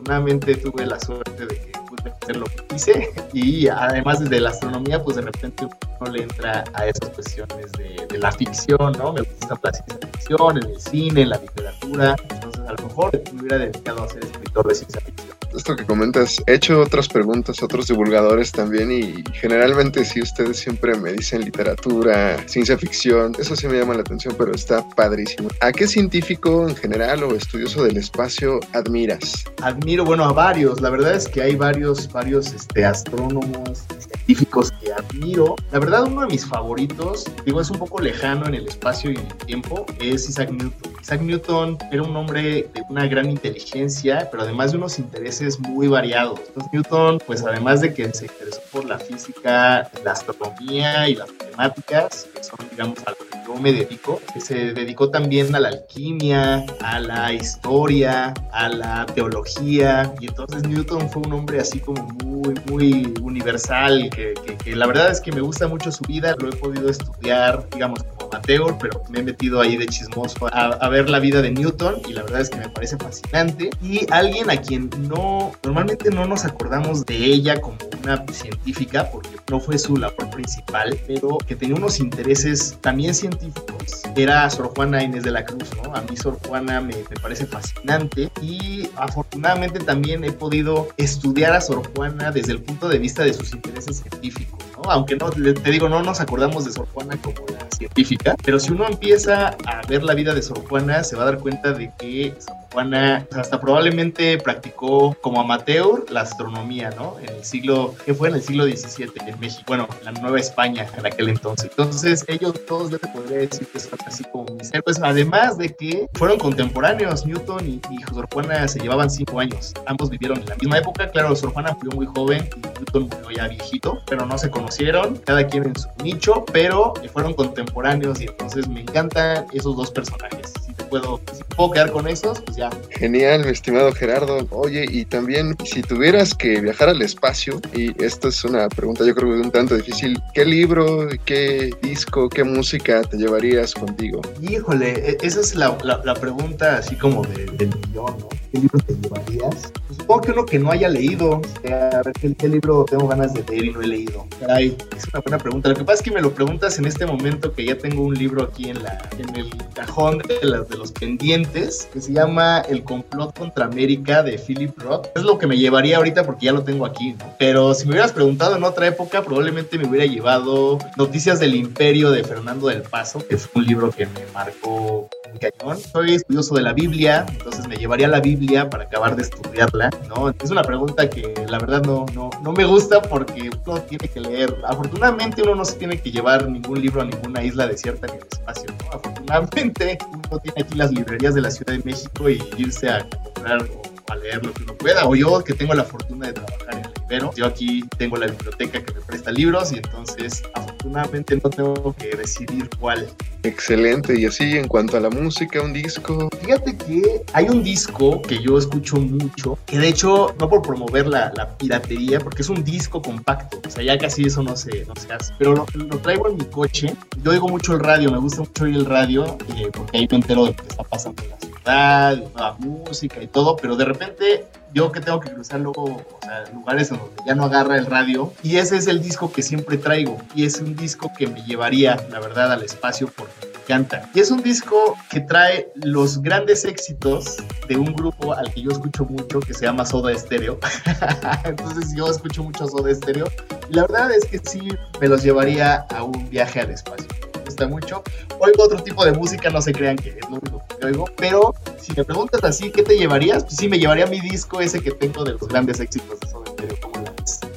Afortunadamente 0.03 0.57
tuve 0.57 0.85
la 0.85 0.99
suerte 0.99 1.47
de 1.47 1.57
que 1.61 1.79
pude 1.89 2.11
hacer 2.11 2.37
lo 2.37 2.47
que 2.47 2.67
quise. 2.67 3.11
Y 3.33 3.69
además 3.69 4.19
desde 4.19 4.41
la 4.41 4.51
astronomía 4.51 5.01
pues 5.01 5.15
de 5.15 5.23
repente 5.23 5.69
uno 6.01 6.11
le 6.11 6.25
entra 6.25 6.65
a 6.75 6.87
esas 6.87 7.11
cuestiones 7.11 7.71
de, 7.73 8.19
la 8.19 8.33
ficción, 8.33 8.93
¿no? 8.99 9.13
Me 9.13 9.21
gusta 9.21 9.57
la 9.63 9.73
ciencia 9.73 10.09
ficción, 10.13 10.59
en 10.59 10.71
el 10.71 10.81
cine, 10.81 11.23
en 11.23 11.29
la 11.31 11.39
literatura, 11.39 12.17
entonces 12.31 12.63
a 12.67 12.73
lo 12.73 12.89
mejor 12.89 13.23
me 13.33 13.41
hubiera 13.41 13.59
dedicado 13.59 14.03
a 14.03 14.09
ser 14.09 14.25
escritor 14.25 14.67
de 14.69 14.75
ciencia 14.75 15.01
ficción 15.03 15.32
esto 15.57 15.77
que 15.77 15.85
comentas, 15.85 16.43
he 16.47 16.55
hecho 16.55 16.81
otras 16.81 17.09
preguntas 17.09 17.61
a 17.61 17.65
otros 17.65 17.89
divulgadores 17.89 18.53
también 18.53 18.91
y 18.91 19.23
generalmente 19.33 20.05
si 20.05 20.21
ustedes 20.21 20.59
siempre 20.59 20.95
me 20.97 21.13
dicen 21.13 21.45
literatura, 21.45 22.37
ciencia 22.47 22.77
ficción, 22.79 23.33
eso 23.39 23.57
sí 23.57 23.67
me 23.69 23.79
llama 23.79 23.95
la 23.95 24.01
atención, 24.01 24.35
pero 24.39 24.53
está 24.53 24.87
padrísimo. 24.91 25.49
¿A 25.61 25.73
qué 25.73 25.87
científico 25.87 26.69
en 26.69 26.77
general 26.77 27.23
o 27.25 27.35
estudioso 27.35 27.85
del 27.85 27.97
espacio 27.97 28.61
admiras? 28.73 29.45
Admiro, 29.63 30.05
bueno, 30.05 30.25
a 30.25 30.33
varios. 30.33 30.81
La 30.81 30.91
verdad 30.91 31.15
es 31.15 31.29
que 31.29 31.43
hay 31.43 31.57
varios, 31.57 32.11
varios 32.11 32.53
este, 32.53 32.85
astrónomos, 32.85 33.85
que 34.27 34.93
admiro. 34.93 35.57
La 35.71 35.79
verdad, 35.79 36.05
uno 36.05 36.23
de 36.23 36.27
mis 36.29 36.47
favoritos, 36.47 37.25
digo, 37.45 37.61
es 37.61 37.71
un 37.71 37.79
poco 37.79 38.01
lejano 38.01 38.47
en 38.47 38.55
el 38.55 38.69
espacio 38.69 39.11
y 39.11 39.17
en 39.17 39.27
el 39.27 39.37
tiempo, 39.47 39.87
es 40.01 40.29
Isaac 40.29 40.51
Newton. 40.51 40.93
Isaac 41.01 41.21
Newton 41.21 41.79
era 41.91 42.03
un 42.03 42.17
hombre 42.17 42.69
de 42.73 42.83
una 42.89 43.07
gran 43.07 43.29
inteligencia, 43.31 44.29
pero 44.31 44.45
además 44.45 44.73
de 44.73 44.79
unos 44.79 44.99
intereses 44.99 45.59
muy 45.59 45.89
variados. 45.89 46.41
Entonces 46.49 46.73
Newton, 46.73 47.19
pues 47.27 47.45
además 47.45 47.81
de 47.81 47.93
que 47.93 48.13
se 48.15 48.27
interesó 48.27 48.61
por 48.71 48.85
la 48.85 48.99
física, 48.99 49.91
la 50.05 50.13
astronomía 50.13 51.09
y 51.09 51.17
las 51.17 51.29
matemáticas, 51.33 52.29
que 52.35 52.45
son 52.45 52.59
digamos 52.71 52.99
a 53.07 53.11
lo 53.11 53.17
que 53.17 53.32
yo 53.47 53.55
me 53.57 53.73
dedico, 53.73 54.21
se 54.39 54.73
dedicó 54.73 55.11
también 55.11 55.55
a 55.55 55.61
la 55.61 55.69
alquimia, 55.69 56.65
a 56.81 57.01
la 57.01 57.33
historia, 57.33 58.35
a 58.53 58.69
la 58.69 59.07
teología, 59.07 60.13
y 60.21 60.29
entonces 60.29 60.67
Newton 60.67 61.09
fue 61.11 61.23
un 61.23 61.33
hombre 61.33 61.61
así 61.61 61.81
como 61.81 62.03
muy, 62.25 62.55
muy 62.67 63.15
universal, 63.21 64.11
que, 64.11 64.35
que, 64.65 64.77
la 64.77 64.87
verdad 64.87 65.11
es 65.11 65.21
que 65.21 65.33
me 65.33 65.41
gusta 65.41 65.69
mucho 65.69 65.91
su 65.91 66.05
vida, 66.05 66.37
lo 66.39 66.49
he 66.49 66.57
podido 66.57 66.89
estudiar, 66.89 67.67
digamos, 67.71 68.01
amateur, 68.33 68.77
pero 68.81 69.03
me 69.09 69.21
he 69.21 69.23
metido 69.23 69.61
ahí 69.61 69.77
de 69.77 69.87
chismoso 69.87 70.47
a, 70.47 70.67
a 70.67 70.89
ver 70.89 71.09
la 71.09 71.19
vida 71.19 71.43
de 71.43 71.51
Newton, 71.51 72.01
y 72.09 72.13
la 72.13 72.23
verdad 72.23 72.41
es 72.41 72.51
que 72.51 72.59
me 72.59 72.69
parece 72.69 72.97
fascinante, 72.97 73.71
y 73.83 74.07
alguien 74.11 74.51
a 74.51 74.57
quien 74.57 74.91
no 75.09 75.53
normalmente 75.63 76.11
no 76.11 76.27
nos 76.27 76.45
acordamos 76.45 77.05
de 77.07 77.17
ella 77.17 77.61
como 77.61 77.77
una 78.03 78.25
científica 78.33 79.09
porque 79.11 79.31
no 79.51 79.61
fue 79.61 79.79
su 79.79 79.97
labor 79.97 80.31
principal, 80.31 80.99
pero 81.07 81.39
que 81.39 81.55
tenía 81.55 81.77
unos 81.77 82.01
intereses 82.01 82.77
también 82.81 83.15
científicos. 83.15 84.03
Era 84.17 84.49
Sor 84.51 84.73
Juana 84.75 85.03
Inés 85.03 85.23
de 85.23 85.31
la 85.31 85.45
Cruz, 85.45 85.71
¿no? 85.83 85.95
A 85.95 86.03
mí 86.03 86.17
Sor 86.17 86.39
Juana 86.47 86.81
me, 86.81 86.95
me 86.97 87.17
parece 87.21 87.47
fascinante 87.47 88.31
y 88.41 88.89
afortunadamente 88.97 89.81
también 89.81 90.25
he 90.25 90.33
podido 90.33 90.89
estudiar 90.97 91.53
a 91.53 91.61
Sor 91.61 91.83
Juana 91.95 92.31
desde 92.31 92.53
el 92.53 92.63
punto 92.63 92.89
de 92.89 92.99
vista 92.99 93.25
de 93.25 93.35
sus 93.35 93.53
intereses 93.53 93.99
científicos. 93.99 94.62
Aunque 94.89 95.17
no, 95.17 95.31
te 95.31 95.71
digo, 95.71 95.89
no 95.89 96.03
nos 96.03 96.21
acordamos 96.21 96.65
de 96.65 96.73
Sor 96.73 96.87
Juana 96.93 97.17
como 97.23 97.39
la 97.49 97.67
científica, 97.77 98.35
pero 98.45 98.59
si 98.59 98.73
uno 98.73 98.87
empieza 98.87 99.57
a 99.67 99.87
ver 99.89 100.03
la 100.03 100.15
vida 100.15 100.35
de 100.35 100.43
Sor 100.43 100.65
Juana, 100.69 101.05
se 101.05 101.17
va 101.17 101.23
a 101.23 101.27
dar 101.27 101.39
cuenta 101.39 101.73
de 101.73 101.91
que 101.99 102.35
Juana 102.73 103.27
hasta 103.37 103.61
probablemente 103.61 104.39
practicó 104.39 105.15
como 105.21 105.41
amateur 105.41 106.05
la 106.11 106.23
astronomía, 106.23 106.91
¿no? 106.91 107.17
En 107.21 107.29
el 107.29 107.45
siglo, 107.45 107.95
que 108.05 108.15
fue 108.15 108.29
en 108.29 108.37
el 108.37 108.43
siglo 108.43 108.65
XVII 108.65 109.13
en 109.27 109.41
México, 109.41 109.65
bueno, 109.67 109.89
la 110.05 110.13
Nueva 110.13 110.41
España 110.41 110.87
en 110.97 111.07
aquel 111.07 111.29
entonces. 111.29 111.71
Entonces, 111.71 112.25
ellos 112.29 112.55
todos 112.67 112.91
yo 112.91 112.99
te 112.99 113.09
podría 113.09 113.39
decir 113.39 113.67
que 113.67 113.81
son 113.81 113.99
así 114.07 114.25
como 114.25 114.47
mis 114.55 114.73
héroes, 114.73 115.01
además 115.03 115.59
de 115.59 115.69
que 115.75 116.09
fueron 116.15 116.39
contemporáneos, 116.39 117.27
Newton 117.27 117.67
y, 117.67 117.81
y 117.91 118.03
Sor 118.13 118.29
Juana 118.33 118.67
se 118.69 118.81
llevaban 118.81 119.11
cinco 119.11 119.41
años. 119.41 119.73
Ambos 119.87 120.11
vivieron 120.11 120.39
en 120.39 120.47
la 120.47 120.57
misma 120.57 120.79
época, 120.79 121.09
claro, 121.11 121.35
Sor 121.37 121.53
Juana 121.53 121.77
murió 121.83 121.93
muy 121.97 122.07
joven 122.07 122.49
y 122.57 122.79
Newton 122.79 123.09
murió 123.09 123.31
ya 123.37 123.49
viejito, 123.49 123.99
pero 124.07 124.27
no 124.27 124.39
se 124.39 124.51
conocieron, 124.51 125.17
cada 125.17 125.47
quien 125.47 125.65
en 125.65 125.77
su 125.77 125.89
nicho, 126.03 126.45
pero 126.53 126.95
fueron 127.13 127.35
contemporáneos 127.35 128.21
y 128.21 128.25
entonces 128.25 128.69
me 128.69 128.81
encantan 128.81 129.47
esos 129.53 129.77
dos 129.77 129.91
personajes. 129.91 130.53
Si 130.65 130.73
te 130.73 130.85
puedo, 130.85 131.21
si 131.33 131.45
puedo 131.45 131.71
quedar 131.71 131.93
con 131.93 132.09
esos, 132.09 132.41
pues 132.41 132.57
ya. 132.57 132.62
Genial, 132.91 133.45
mi 133.45 133.51
estimado 133.51 133.93
Gerardo. 133.93 134.47
Oye, 134.51 134.87
y 134.89 135.05
también 135.05 135.57
si 135.65 135.83
tuvieras 135.83 136.35
que 136.35 136.61
viajar 136.61 136.89
al 136.89 137.03
espacio, 137.03 137.61
y 137.75 138.03
esta 138.03 138.29
es 138.29 138.45
una 138.45 138.69
pregunta 138.69 139.05
yo 139.05 139.15
creo 139.15 139.35
que 139.35 139.41
un 139.41 139.51
tanto 139.51 139.77
difícil, 139.77 140.21
¿qué 140.35 140.45
libro, 140.45 141.09
qué 141.25 141.71
disco, 141.83 142.29
qué 142.29 142.45
música 142.45 143.03
te 143.03 143.17
llevarías 143.17 143.75
contigo? 143.75 144.21
Híjole, 144.41 145.11
e-, 145.11 145.19
esa 145.23 145.41
es 145.41 145.55
la, 145.55 145.77
la, 145.83 146.15
pregunta 146.15 146.77
así 146.77 146.95
como 146.97 147.25
del 147.25 147.69
millón, 147.69 148.19
¿no? 148.19 148.29
¿Qué 148.53 148.59
libro 148.59 148.79
te 148.81 148.95
llevarías? 148.95 149.73
Pues 149.87 149.99
supongo 149.99 150.21
que 150.21 150.31
uno 150.33 150.47
que 150.47 150.59
no 150.59 150.71
haya 150.71 150.89
leído. 150.89 151.41
a 151.65 152.03
ver, 152.03 152.37
¿qué, 152.37 152.49
libro 152.49 152.85
tengo 152.85 153.09
ganas 153.09 153.33
de 153.33 153.43
leer 153.45 153.65
y 153.65 153.71
no 153.73 153.81
he 153.81 153.87
leído? 153.87 154.27
Caray, 154.41 154.77
es 154.97 155.07
una 155.13 155.21
buena 155.21 155.39
pregunta. 155.39 155.69
Lo 155.71 155.75
que 155.75 155.85
pasa 155.85 155.99
es 155.99 156.03
que 156.03 156.11
me 156.11 156.21
lo 156.21 156.33
preguntas 156.33 156.79
en 156.79 156.85
este 156.85 157.07
momento 157.07 157.53
que 157.55 157.65
ya 157.65 157.79
tengo 157.79 158.03
un 158.03 158.15
libro 158.15 158.43
aquí 158.43 158.69
en, 158.69 158.83
la, 158.83 158.99
en 159.19 159.35
el 159.37 159.51
cajón 159.75 160.19
de, 160.19 160.35
de 160.41 160.77
los 160.77 160.93
pendientes 160.93 161.89
que 161.93 162.01
se 162.01 162.13
llama 162.13 162.61
El 162.69 162.85
complot 162.85 163.37
contra 163.39 163.65
América 163.65 164.23
de 164.23 164.39
Philip 164.39 164.77
Roth. 164.79 165.09
Es 165.17 165.23
lo 165.23 165.39
que 165.39 165.47
me 165.47 165.57
llevaría 165.57 165.97
ahorita 165.97 166.25
porque 166.25 166.47
ya 166.47 166.53
lo 166.53 166.63
tengo 166.63 166.85
aquí, 166.85 167.15
¿no? 167.15 167.35
Pero 167.39 167.75
si 167.75 167.87
me 167.87 167.93
hubieras 167.93 168.13
preguntado 168.13 168.57
en 168.57 168.65
otra 168.65 168.87
época, 168.87 169.23
probablemente 169.23 169.79
me 169.79 169.89
hubiera 169.89 170.05
llevado 170.05 170.79
Noticias 170.97 171.41
del 171.41 171.55
Imperio 171.55 172.11
de 172.11 172.23
Fernando 172.23 172.69
del 172.69 172.83
Paso, 172.83 173.27
que 173.27 173.37
es 173.37 173.49
un 173.55 173.65
libro 173.65 173.91
que 173.91 174.07
me 174.07 174.27
marcó 174.35 175.09
un 175.33 175.39
cañón. 175.39 175.79
Soy 175.79 176.15
estudioso 176.15 176.55
de 176.55 176.63
la 176.63 176.73
Biblia, 176.73 177.25
entonces 177.31 177.67
me 177.67 177.77
llevaría 177.77 178.09
la 178.09 178.21
Biblia 178.21 178.42
para 178.71 178.85
acabar 178.85 179.15
de 179.15 179.23
estudiarla, 179.23 179.91
¿no? 180.09 180.31
Es 180.31 180.51
una 180.51 180.63
pregunta 180.63 181.09
que 181.09 181.33
la 181.49 181.59
verdad 181.59 181.83
no, 181.85 182.07
no, 182.13 182.31
no 182.43 182.53
me 182.53 182.65
gusta 182.65 183.01
porque 183.01 183.51
uno 183.65 183.81
tiene 183.83 184.09
que 184.09 184.21
leer. 184.21 184.55
Afortunadamente 184.67 185.43
uno 185.43 185.55
no 185.55 185.65
se 185.65 185.77
tiene 185.77 186.01
que 186.01 186.11
llevar 186.11 186.49
ningún 186.49 186.81
libro 186.81 187.03
a 187.03 187.05
ninguna 187.05 187.45
isla 187.45 187.69
desierta 187.69 188.09
ni 188.09 188.19
espacio, 188.19 188.67
¿no? 188.67 188.97
Afortunadamente 188.97 189.99
uno 190.09 190.39
tiene 190.41 190.63
aquí 190.63 190.75
las 190.75 190.91
librerías 190.91 191.35
de 191.35 191.41
la 191.41 191.51
Ciudad 191.51 191.75
de 191.75 191.85
México 191.85 192.29
y 192.29 192.43
irse 192.57 192.89
a 192.89 193.09
comprar 193.09 193.63
o 193.63 194.13
a 194.13 194.17
leer 194.17 194.45
lo 194.45 194.53
que 194.53 194.65
uno 194.65 194.75
pueda. 194.75 195.07
O 195.07 195.15
yo 195.15 195.43
que 195.45 195.55
tengo 195.55 195.75
la 195.75 195.85
fortuna 195.85 196.27
de 196.27 196.33
trabajar 196.33 196.72
en 197.17 197.31
yo 197.37 197.47
aquí 197.47 197.83
tengo 197.99 198.17
la 198.17 198.27
biblioteca 198.27 198.83
que 198.83 198.93
me 198.93 199.01
presta 199.01 199.31
libros 199.31 199.73
y 199.73 199.77
entonces 199.77 200.43
afortunadamente 200.55 201.41
no 201.43 201.51
tengo 201.51 201.95
que 201.99 202.17
decidir 202.17 202.69
cuál. 202.79 203.09
Excelente. 203.43 204.19
Y 204.19 204.27
así 204.27 204.57
en 204.57 204.69
cuanto 204.69 204.97
a 204.97 205.01
la 205.01 205.11
música, 205.11 205.61
un 205.63 205.73
disco. 205.73 206.29
Fíjate 206.41 206.77
que 206.77 207.23
hay 207.33 207.49
un 207.49 207.63
disco 207.63 208.23
que 208.23 208.41
yo 208.43 208.59
escucho 208.59 208.97
mucho, 208.97 209.59
que 209.67 209.79
de 209.79 209.89
hecho, 209.89 210.35
no 210.39 210.49
por 210.49 210.63
promover 210.63 211.07
la, 211.07 211.33
la 211.37 211.57
piratería, 211.57 212.21
porque 212.21 212.43
es 212.43 212.49
un 212.49 212.63
disco 212.63 213.03
compacto. 213.03 213.61
O 213.67 213.71
sea, 213.71 213.83
ya 213.83 213.99
casi 213.99 214.27
eso 214.27 214.43
no 214.43 214.57
se, 214.57 214.85
no 214.85 214.95
se 214.95 215.13
hace. 215.13 215.33
Pero 215.39 215.55
lo, 215.55 215.99
traigo 215.99 216.29
en 216.29 216.37
mi 216.37 216.45
coche. 216.45 216.95
Yo 217.23 217.31
oigo 217.33 217.49
mucho 217.49 217.75
el 217.75 217.81
radio, 217.81 218.11
me 218.11 218.19
gusta 218.19 218.41
mucho 218.41 218.65
oír 218.65 218.77
el 218.77 218.87
radio, 218.87 219.37
eh, 219.57 219.71
porque 219.73 219.99
ahí 219.99 220.09
me 220.11 220.17
entero 220.17 220.45
de 220.45 220.51
lo 220.51 220.57
que 220.57 220.69
está 220.69 220.85
pasando 220.85 221.23
en 221.23 221.31
la 221.31 221.39
ciudad, 221.39 222.25
la 222.37 222.53
música 222.59 223.23
y 223.23 223.27
todo. 223.27 223.57
Pero 223.57 223.77
de 223.77 223.85
repente 223.85 224.45
yo 224.73 224.93
que 224.93 225.01
tengo 225.01 225.21
que 225.21 225.31
cruzar 225.31 225.61
luego 225.61 225.85
o 225.85 226.19
sea, 226.23 226.45
lugares 226.53 226.91
en 226.91 226.99
donde 226.99 227.23
ya 227.27 227.35
no 227.35 227.45
agarra 227.45 227.77
el 227.77 227.87
radio 227.87 228.33
y 228.43 228.57
ese 228.57 228.77
es 228.77 228.87
el 228.87 229.03
disco 229.03 229.33
que 229.33 229.43
siempre 229.43 229.79
traigo 229.79 230.19
y 230.35 230.45
es 230.45 230.61
un 230.61 230.77
disco 230.77 231.11
que 231.17 231.27
me 231.27 231.43
llevaría 231.43 231.97
la 232.11 232.21
verdad 232.21 232.53
al 232.53 232.63
espacio 232.63 233.11
porque 233.17 233.33
me 233.43 233.63
encanta 233.63 234.09
y 234.15 234.21
es 234.21 234.31
un 234.31 234.43
disco 234.43 234.97
que 235.11 235.21
trae 235.21 235.71
los 235.77 236.21
grandes 236.23 236.65
éxitos 236.65 237.37
de 237.69 237.77
un 237.77 237.95
grupo 237.95 238.33
al 238.33 238.53
que 238.53 238.63
yo 238.63 238.71
escucho 238.71 239.05
mucho 239.05 239.41
que 239.41 239.55
se 239.55 239.65
llama 239.67 239.87
Soda 239.87 240.17
Stereo. 240.19 240.59
Entonces 241.45 241.95
yo 241.97 242.11
escucho 242.11 242.43
mucho 242.43 242.67
Soda 242.67 242.95
Stereo 242.95 243.27
la 243.71 243.83
verdad 243.83 244.13
es 244.13 244.25
que 244.27 244.39
sí 244.39 244.69
me 245.01 245.09
los 245.09 245.23
llevaría 245.23 245.87
a 245.89 246.03
un 246.03 246.29
viaje 246.29 246.61
al 246.61 246.71
espacio 246.71 247.09
gusta 247.45 247.67
mucho 247.67 248.03
oigo 248.39 248.65
otro 248.65 248.83
tipo 248.83 249.05
de 249.05 249.13
música 249.13 249.51
no 249.51 249.61
se 249.61 249.73
crean 249.73 249.97
que 249.97 250.11
es 250.11 250.31
lo 250.31 250.37
único 250.37 250.63
que 250.79 250.87
oigo 250.87 251.05
pero 251.17 251.55
si 251.83 251.93
me 251.95 252.05
preguntas 252.05 252.45
así, 252.45 252.71
¿qué 252.71 252.83
te 252.83 252.97
llevarías? 252.97 253.43
Pues 253.43 253.57
sí, 253.57 253.69
me 253.69 253.79
llevaría 253.79 254.07
mi 254.07 254.21
disco 254.21 254.61
ese 254.61 254.81
que 254.81 254.93
tengo 254.93 255.25
de 255.25 255.33
los 255.33 255.49
grandes 255.49 255.81
éxitos 255.81 256.21
de 256.21 256.29
Soda 256.29 256.53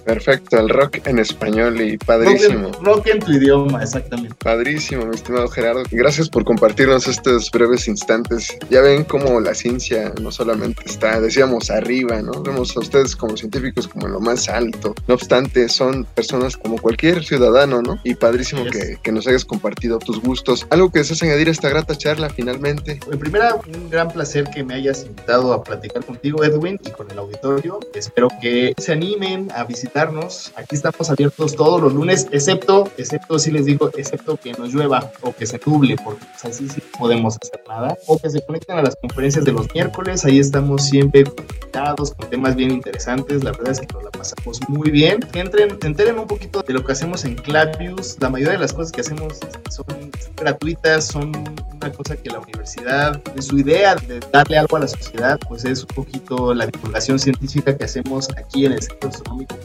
Perfecto, 0.06 0.60
el 0.60 0.70
rock 0.70 1.00
en 1.08 1.18
español 1.18 1.82
y 1.82 1.98
padrísimo. 1.98 2.72
Rock 2.84 3.08
en, 3.08 3.20
tu 3.20 3.32
idioma, 3.32 3.82
exactamente. 3.82 4.36
Padrísimo, 4.38 5.04
mi 5.08 5.16
estimado 5.16 5.48
Gerardo. 5.48 5.82
Gracias 5.90 6.30
por 6.30 6.46
compartirnos 6.46 7.08
estos 7.08 7.50
breves 7.50 7.88
instantes. 7.88 8.56
Ya 8.70 8.82
ven 8.82 9.04
cómo 9.04 9.40
la 9.40 9.56
ciencia 9.56 10.14
no 10.22 10.32
solamente 10.32 10.84
está, 10.86 11.20
decíamos, 11.20 11.72
arriba, 11.72 12.22
¿no? 12.22 12.44
Vemos 12.44 12.78
a 12.78 12.82
ustedes 12.82 13.16
como 13.16 13.36
científicos 13.36 13.88
como 13.88 14.06
en 14.06 14.14
lo 14.14 14.20
más 14.20 14.48
alto. 14.48 14.94
No 15.08 15.16
obstante, 15.16 15.68
son 15.70 16.06
personas 16.06 16.56
como 16.56 16.78
cualquier 16.78 17.24
ciudadano, 17.24 17.82
¿no? 17.82 18.00
Y 18.04 18.14
padrísimo 18.14 18.64
que, 18.66 18.98
que, 19.02 19.12
nos 19.12 19.26
hayas 19.26 19.44
compartido 19.44 19.98
tus 19.98 20.22
gustos. 20.22 20.68
Algo 20.70 20.92
que 20.92 21.00
deseas 21.00 21.24
añadir 21.24 21.48
a 21.48 21.52
esta 21.52 21.70
grata 21.70 21.98
charla 21.98 22.30
finalmente. 22.30 23.00
En 23.12 23.18
primera, 23.18 23.56
un 23.56 23.90
gran 23.90 24.10
placer 24.10 24.48
que 24.54 24.64
me 24.64 24.76
hayas 24.76 25.04
invitado 25.04 25.52
a 25.52 25.64
platicar 25.64 26.06
contigo, 26.06 26.44
Edwin, 26.44 26.80
y 26.86 26.92
con 26.92 27.10
el 27.10 27.18
auditorio. 27.18 27.80
Espero 27.96 28.28
que 28.40 28.76
se 28.78 28.92
animen 28.92 29.52
a 29.56 29.64
visitar 29.64 29.95
Aquí 29.96 30.76
estamos 30.76 31.10
abiertos 31.10 31.56
todos 31.56 31.82
los 31.82 31.94
lunes, 31.94 32.28
excepto, 32.32 32.92
excepto 32.98 33.40
si 33.40 33.50
les 33.50 33.64
digo, 33.64 33.90
excepto 33.96 34.36
que 34.36 34.52
nos 34.52 34.74
llueva 34.74 35.10
o 35.22 35.34
que 35.34 35.46
se 35.46 35.58
nuble, 35.66 35.96
porque 36.04 36.26
pues, 36.26 36.44
así 36.44 36.68
sí 36.68 36.84
podemos 37.00 37.38
hacer 37.42 37.62
nada. 37.66 37.98
O 38.06 38.20
que 38.20 38.30
se 38.30 38.42
conecten 38.46 38.78
a 38.78 38.82
las 38.82 38.98
conferencias 38.98 39.46
de 39.46 39.54
los 39.54 39.74
miércoles. 39.74 40.26
Ahí 40.26 40.40
estamos 40.40 40.84
siempre 40.84 41.24
conectados 41.24 42.14
con 42.14 42.30
temas 42.30 42.58
bien 42.58 42.72
interesantes. 42.72 43.42
La 43.42 43.52
verdad 43.52 43.70
es 43.70 43.80
que 43.80 43.88
nos 43.94 44.04
la 44.04 44.12
pasamos 44.12 44.60
muy 44.68 44.92
bien. 44.92 45.22
Entren, 45.32 45.78
enteren 45.82 46.20
un 46.20 46.28
poquito 46.28 46.62
de 46.62 46.74
lo 46.74 46.84
que 46.84 46.92
hacemos 46.92 47.24
en 47.24 47.36
Clavius. 47.36 48.18
La 48.20 48.30
mayoría 48.30 48.56
de 48.56 48.60
las 48.60 48.74
cosas 48.74 48.92
que 48.92 49.00
hacemos 49.00 49.40
son 49.70 50.12
gratuitas, 50.36 51.06
son 51.06 51.32
una 51.74 51.92
cosa 51.94 52.18
que 52.18 52.30
la 52.30 52.40
universidad, 52.40 53.24
de 53.24 53.42
su 53.42 53.58
idea 53.60 53.96
de 53.96 54.20
darle 54.32 54.58
algo 54.58 54.76
a 54.76 54.82
la 54.82 54.88
sociedad, 54.90 55.40
pues 55.48 55.64
es 55.64 55.82
un 55.82 55.88
poquito 55.96 56.54
la 56.54 56.68
divulgación 56.68 57.18
científica 57.18 57.78
que 57.78 57.86
hacemos 57.86 58.28
aquí 58.38 58.66
en 58.66 58.74
el 58.74 58.82
Centro 58.82 59.10
Astronómico 59.10 59.56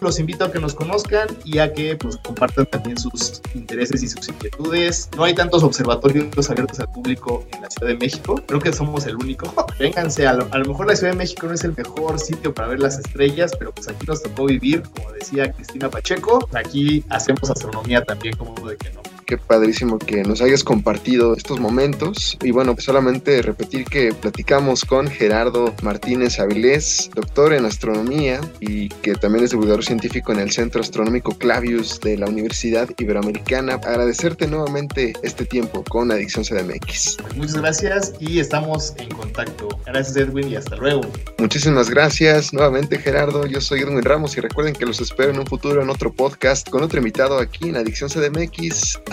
Los 0.00 0.18
invito 0.18 0.44
a 0.44 0.52
que 0.52 0.58
nos 0.58 0.74
conozcan 0.74 1.28
y 1.44 1.58
a 1.58 1.72
que 1.72 1.96
pues, 1.96 2.16
compartan 2.18 2.66
también 2.66 2.98
sus 2.98 3.40
intereses 3.54 4.02
y 4.02 4.08
sus 4.08 4.28
inquietudes. 4.28 5.08
No 5.16 5.24
hay 5.24 5.34
tantos 5.34 5.62
observatorios 5.62 6.50
abiertos 6.50 6.80
al 6.80 6.88
público 6.88 7.44
en 7.52 7.62
la 7.62 7.70
Ciudad 7.70 7.88
de 7.88 7.96
México. 7.96 8.40
Creo 8.46 8.60
que 8.60 8.72
somos 8.72 9.06
el 9.06 9.16
único. 9.16 9.52
Vénganse, 9.78 10.26
a 10.26 10.34
lo, 10.34 10.48
a 10.50 10.58
lo 10.58 10.66
mejor 10.66 10.86
la 10.86 10.96
Ciudad 10.96 11.12
de 11.12 11.18
México 11.18 11.46
no 11.46 11.54
es 11.54 11.64
el 11.64 11.74
mejor 11.76 12.18
sitio 12.18 12.52
para 12.52 12.68
ver 12.68 12.80
las 12.80 12.98
estrellas, 12.98 13.52
pero 13.58 13.72
pues 13.72 13.88
aquí 13.88 14.06
nos 14.06 14.22
tocó 14.22 14.46
vivir, 14.46 14.82
como 14.82 15.12
decía 15.12 15.52
Cristina 15.52 15.88
Pacheco. 15.88 16.48
Aquí 16.54 17.04
hacemos 17.08 17.50
astronomía 17.50 18.04
también, 18.04 18.36
como 18.36 18.54
de 18.68 18.76
que 18.76 18.90
no 18.90 19.02
qué 19.26 19.38
padrísimo 19.38 19.98
que 19.98 20.22
nos 20.22 20.40
hayas 20.42 20.64
compartido 20.64 21.34
estos 21.34 21.60
momentos. 21.60 22.38
Y 22.42 22.50
bueno, 22.50 22.74
pues 22.74 22.84
solamente 22.84 23.42
repetir 23.42 23.84
que 23.84 24.12
platicamos 24.12 24.84
con 24.84 25.08
Gerardo 25.08 25.74
Martínez 25.82 26.38
Avilés, 26.38 27.10
doctor 27.14 27.52
en 27.52 27.64
astronomía 27.64 28.40
y 28.60 28.88
que 28.88 29.14
también 29.14 29.44
es 29.44 29.50
divulgador 29.50 29.84
científico 29.84 30.32
en 30.32 30.40
el 30.40 30.50
Centro 30.50 30.80
Astronómico 30.80 31.36
Clavius 31.36 32.00
de 32.00 32.16
la 32.16 32.26
Universidad 32.26 32.88
Iberoamericana. 32.98 33.74
Agradecerte 33.74 34.46
nuevamente 34.46 35.12
este 35.22 35.44
tiempo 35.44 35.84
con 35.84 36.10
Adicción 36.10 36.44
CDMX. 36.44 37.16
Muchas 37.36 37.56
gracias 37.56 38.12
y 38.20 38.38
estamos 38.38 38.94
en 38.98 39.08
contacto. 39.10 39.68
Gracias 39.86 40.16
Edwin 40.16 40.48
y 40.48 40.56
hasta 40.56 40.76
luego. 40.76 41.02
Muchísimas 41.38 41.90
gracias 41.90 42.52
nuevamente 42.52 42.98
Gerardo. 42.98 43.46
Yo 43.46 43.60
soy 43.60 43.80
Edwin 43.80 44.02
Ramos 44.02 44.36
y 44.36 44.40
recuerden 44.40 44.74
que 44.74 44.86
los 44.86 45.00
espero 45.00 45.30
en 45.30 45.38
un 45.38 45.46
futuro 45.46 45.82
en 45.82 45.90
otro 45.90 46.12
podcast 46.12 46.68
con 46.68 46.82
otro 46.82 46.98
invitado 46.98 47.38
aquí 47.38 47.68
en 47.68 47.76
Adicción 47.76 48.10
CDMX. 48.10 49.00